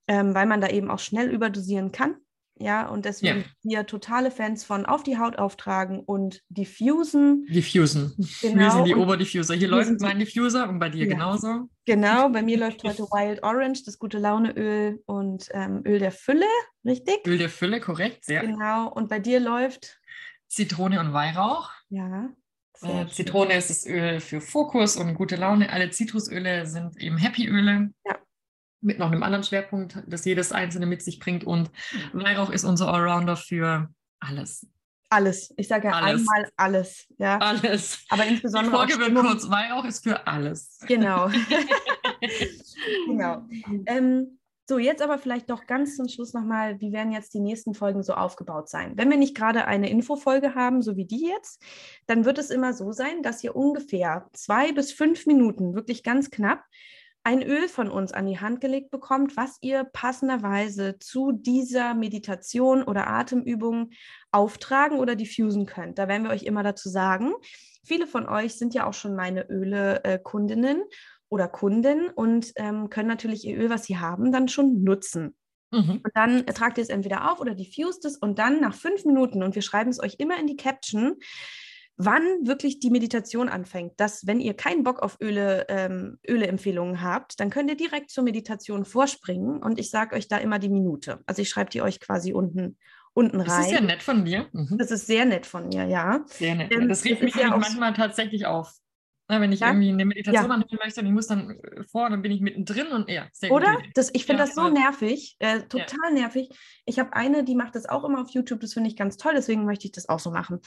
[0.07, 2.15] ähm, weil man da eben auch schnell überdosieren kann.
[2.61, 3.45] Ja, und deswegen ja.
[3.63, 7.45] wir totale Fans von auf die Haut auftragen und diffusen.
[7.49, 8.13] Diffusen.
[8.41, 8.59] Genau.
[8.59, 9.55] Wir sind die Oberdiffuser.
[9.55, 11.13] Hier läuft mein Diffuser und bei dir ja.
[11.13, 11.69] genauso.
[11.85, 16.45] Genau, bei mir läuft heute Wild Orange, das gute Launeöl und ähm, Öl der Fülle,
[16.85, 17.25] richtig?
[17.25, 18.41] Öl der Fülle, korrekt, ja.
[18.41, 19.99] Genau, und bei dir läuft
[20.47, 21.71] Zitrone und Weihrauch.
[21.89, 22.29] Ja.
[22.83, 25.71] Äh, Zitrone ist das Öl für Fokus und gute Laune.
[25.71, 27.89] Alle Zitrusöle sind eben Happy-Öle.
[28.05, 28.15] Ja
[28.81, 31.43] mit noch einem anderen Schwerpunkt, das jedes einzelne mit sich bringt.
[31.43, 31.71] Und
[32.13, 33.89] Weihrauch ist unser Allrounder für
[34.19, 34.67] alles.
[35.09, 35.53] Alles.
[35.57, 36.21] Ich sage ja alles.
[36.21, 37.07] einmal alles.
[37.17, 37.37] Ja.
[37.37, 38.05] Alles.
[38.09, 38.85] Aber insbesondere.
[38.87, 39.49] Die Folge wird kurz.
[39.49, 40.79] Weihrauch ist für alles.
[40.87, 41.29] Genau.
[43.07, 43.45] genau.
[43.87, 44.39] Ähm,
[44.69, 48.03] So, jetzt aber vielleicht doch ganz zum Schluss nochmal, wie werden jetzt die nächsten Folgen
[48.03, 48.93] so aufgebaut sein?
[48.95, 51.61] Wenn wir nicht gerade eine Infofolge haben, so wie die jetzt,
[52.07, 56.29] dann wird es immer so sein, dass ihr ungefähr zwei bis fünf Minuten, wirklich ganz
[56.29, 56.63] knapp,
[57.23, 62.83] ein Öl von uns an die Hand gelegt bekommt, was ihr passenderweise zu dieser Meditation
[62.83, 63.91] oder Atemübung
[64.31, 65.99] auftragen oder diffusen könnt.
[65.99, 67.33] Da werden wir euch immer dazu sagen.
[67.83, 70.83] Viele von euch sind ja auch schon meine Öle-Kundinnen
[71.29, 75.35] oder Kunden und ähm, können natürlich ihr Öl, was sie haben, dann schon nutzen.
[75.71, 76.01] Mhm.
[76.03, 79.41] Und dann tragt ihr es entweder auf oder diffust es und dann nach fünf Minuten,
[79.41, 81.15] und wir schreiben es euch immer in die Caption,
[81.97, 83.99] wann wirklich die Meditation anfängt.
[83.99, 88.23] Dass, wenn ihr keinen Bock auf Öle, ähm, Öle-Empfehlungen habt, dann könnt ihr direkt zur
[88.23, 91.19] Meditation vorspringen und ich sage euch da immer die Minute.
[91.25, 92.77] Also ich schreibe die euch quasi unten,
[93.13, 93.47] unten rein.
[93.47, 94.47] Das ist ja nett von dir.
[94.51, 94.77] Mhm.
[94.77, 96.23] Das ist sehr nett von mir, ja.
[96.27, 96.71] Sehr nett.
[96.73, 98.73] Ähm, das regt mich ja manchmal tatsächlich auf.
[99.31, 99.69] Na, wenn ich ja?
[99.69, 100.55] irgendwie eine Meditation ja.
[100.55, 103.49] anhören möchte und ich muss dann äh, vor, dann bin ich mittendrin und ja, sehr
[103.49, 103.75] Oder?
[103.77, 103.85] Gut.
[103.93, 106.49] Das, ich finde ja, das so nervig, äh, total nervig.
[106.85, 109.31] Ich habe eine, die macht das auch immer auf YouTube, das finde ich ganz toll,
[109.33, 110.59] deswegen möchte ich das auch so machen.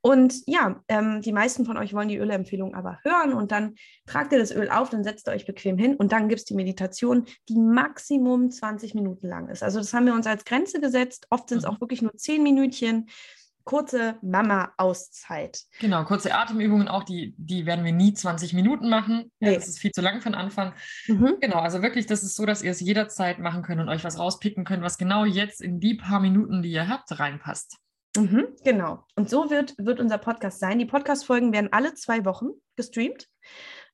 [0.00, 3.74] Und ja, ähm, die meisten von euch wollen die Ölempfehlung aber hören und dann
[4.06, 6.44] tragt ihr das Öl auf, dann setzt ihr euch bequem hin und dann gibt es
[6.44, 9.64] die Meditation, die Maximum 20 Minuten lang ist.
[9.64, 11.26] Also das haben wir uns als Grenze gesetzt.
[11.30, 11.70] Oft sind es mhm.
[11.70, 13.08] auch wirklich nur 10 Minütchen
[13.64, 15.62] kurze Mama-Auszeit.
[15.80, 19.30] Genau, kurze Atemübungen auch, die, die werden wir nie 20 Minuten machen.
[19.40, 19.54] Nee.
[19.54, 20.74] Das ist viel zu lang für den Anfang.
[21.06, 21.38] Mhm.
[21.40, 24.18] Genau, also wirklich, das ist so, dass ihr es jederzeit machen könnt und euch was
[24.18, 27.78] rauspicken könnt, was genau jetzt in die paar Minuten, die ihr habt, reinpasst.
[28.16, 29.04] Mhm, genau.
[29.16, 30.78] Und so wird, wird unser Podcast sein.
[30.78, 33.28] Die Podcast-Folgen werden alle zwei Wochen gestreamt.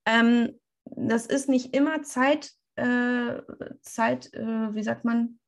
[0.04, 3.40] Ähm, das ist nicht immer Zeit, äh,
[3.80, 5.39] Zeit, äh, wie sagt man,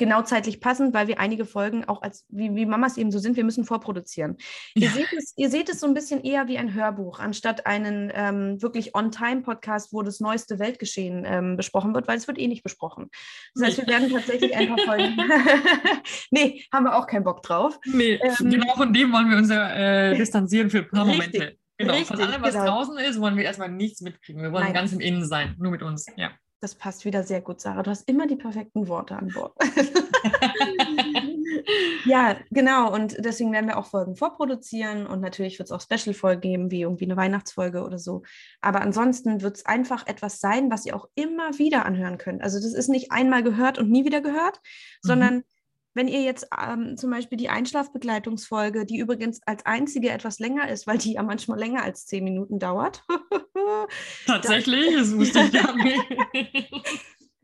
[0.00, 3.36] genau zeitlich passend, weil wir einige Folgen auch als, wie, wie Mamas eben so sind,
[3.36, 4.36] wir müssen vorproduzieren.
[4.74, 4.88] Ja.
[4.88, 8.10] Ihr, seht es, ihr seht es so ein bisschen eher wie ein Hörbuch, anstatt einen
[8.12, 12.64] ähm, wirklich On-Time-Podcast, wo das neueste Weltgeschehen ähm, besprochen wird, weil es wird eh nicht
[12.64, 13.10] besprochen.
[13.54, 15.16] Das heißt, wir werden tatsächlich ein paar Folgen.
[16.32, 17.78] nee, haben wir auch keinen Bock drauf.
[17.84, 21.58] Nee, ähm, genau von dem wollen wir uns äh, distanzieren für ein paar richtig, Momente.
[21.76, 22.66] Genau, richtig, von allem, was genau.
[22.66, 24.42] draußen ist, wollen wir erstmal nichts mitkriegen.
[24.42, 24.74] Wir wollen Nein.
[24.74, 26.06] ganz im Innen sein, nur mit uns.
[26.16, 26.30] Ja.
[26.60, 27.82] Das passt wieder sehr gut, Sarah.
[27.82, 29.54] Du hast immer die perfekten Worte an Bord.
[32.04, 32.92] ja, genau.
[32.92, 36.82] Und deswegen werden wir auch Folgen vorproduzieren und natürlich wird es auch Special-Folgen geben, wie
[36.82, 38.24] irgendwie eine Weihnachtsfolge oder so.
[38.60, 42.42] Aber ansonsten wird es einfach etwas sein, was ihr auch immer wieder anhören könnt.
[42.42, 45.08] Also das ist nicht einmal gehört und nie wieder gehört, mhm.
[45.08, 45.44] sondern
[45.94, 50.86] wenn ihr jetzt ähm, zum Beispiel die Einschlafbegleitungsfolge, die übrigens als einzige etwas länger ist,
[50.86, 53.02] weil die ja manchmal länger als zehn Minuten dauert.
[54.26, 56.00] Tatsächlich, das wusste ich gar nicht.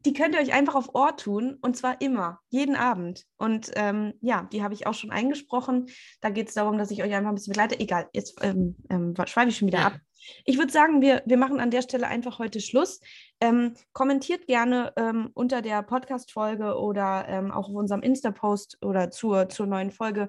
[0.05, 3.25] die könnt ihr euch einfach auf Ohr tun und zwar immer, jeden Abend.
[3.37, 5.87] Und ähm, ja, die habe ich auch schon eingesprochen.
[6.21, 7.81] Da geht es darum, dass ich euch einfach ein bisschen begleite.
[7.81, 9.87] Egal, jetzt ähm, ähm, schreibe ich schon wieder ja.
[9.87, 10.01] ab.
[10.45, 13.01] Ich würde sagen, wir, wir machen an der Stelle einfach heute Schluss.
[13.41, 19.49] Ähm, kommentiert gerne ähm, unter der Podcast-Folge oder ähm, auch auf unserem Insta-Post oder zur,
[19.49, 20.29] zur neuen Folge,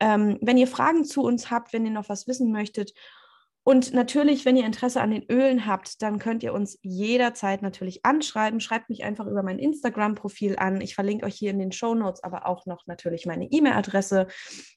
[0.00, 2.92] ähm, wenn ihr Fragen zu uns habt, wenn ihr noch was wissen möchtet.
[3.68, 8.04] Und natürlich, wenn ihr Interesse an den Ölen habt, dann könnt ihr uns jederzeit natürlich
[8.04, 8.60] anschreiben.
[8.60, 10.80] Schreibt mich einfach über mein Instagram-Profil an.
[10.80, 14.28] Ich verlinke euch hier in den Show Notes aber auch noch natürlich meine E-Mail-Adresse.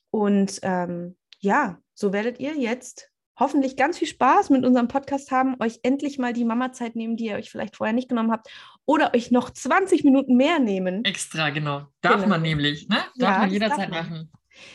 [0.10, 5.56] Und ähm, ja, so werdet ihr jetzt hoffentlich ganz viel Spaß mit unserem Podcast haben,
[5.60, 8.50] euch endlich mal die Mama-Zeit nehmen, die ihr euch vielleicht vorher nicht genommen habt,
[8.86, 11.06] oder euch noch 20 Minuten mehr nehmen.
[11.06, 11.88] Extra, genau.
[12.02, 12.28] Darf genau.
[12.28, 12.98] man nämlich, ne?
[13.18, 14.10] Darf ja, man jederzeit darf man.
[14.10, 14.32] machen.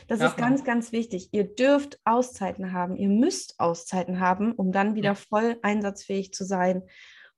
[0.08, 1.28] Das darf ist ganz, ganz wichtig.
[1.32, 2.96] Ihr dürft Auszeiten haben.
[2.96, 5.14] Ihr müsst Auszeiten haben, um dann wieder ja.
[5.14, 6.82] voll einsatzfähig zu sein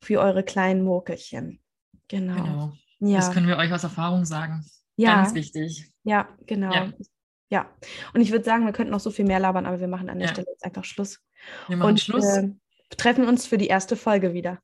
[0.00, 1.60] für eure kleinen Murkelchen.
[2.08, 2.36] Genau.
[2.36, 2.72] genau.
[3.00, 3.16] Ja.
[3.16, 4.64] Das können wir euch aus Erfahrung sagen.
[4.96, 5.16] Ja.
[5.16, 5.90] Ganz wichtig.
[6.04, 6.72] Ja, genau.
[6.72, 6.92] Ja.
[7.48, 7.70] Ja,
[8.12, 10.18] und ich würde sagen, wir könnten noch so viel mehr labern, aber wir machen an
[10.18, 10.32] der ja.
[10.32, 11.20] Stelle jetzt einfach Schluss.
[11.68, 12.24] Wir machen und, Schluss.
[12.24, 12.50] Äh,
[12.96, 14.60] treffen uns für die erste Folge wieder.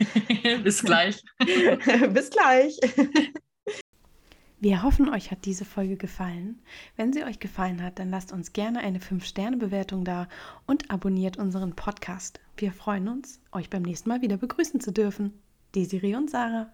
[0.62, 1.22] Bis gleich.
[1.38, 2.78] Bis gleich.
[4.60, 6.60] Wir hoffen, euch hat diese Folge gefallen.
[6.96, 10.26] Wenn sie euch gefallen hat, dann lasst uns gerne eine 5-Sterne-Bewertung da
[10.66, 12.40] und abonniert unseren Podcast.
[12.56, 15.40] Wir freuen uns, euch beim nächsten Mal wieder begrüßen zu dürfen.
[15.76, 16.72] Desiree und Sarah.